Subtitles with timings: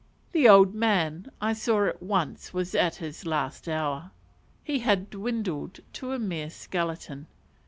[0.31, 4.09] The old man I saw at once was at his last hour.
[4.63, 7.27] He had dwindled to a mere skeleton.